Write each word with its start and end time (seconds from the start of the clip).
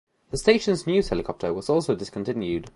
The 0.31 0.37
station's 0.39 0.87
news 0.87 1.09
helicopter 1.09 1.53
was 1.53 1.69
also 1.69 1.93
discontinued. 1.95 2.69